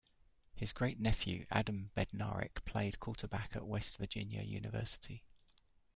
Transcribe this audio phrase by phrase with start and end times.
[0.55, 5.21] His great-nephew, Adam Bednarik, played quarterback at West Virginia University.